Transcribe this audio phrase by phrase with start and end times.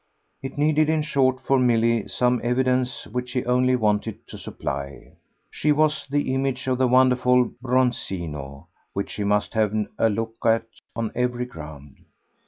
[0.41, 5.11] It needed in short for Milly some evidence which he only wanted to supply.
[5.51, 10.65] She was the image of the wonderful Bronzino, which she must have a look at
[10.95, 11.97] on every ground.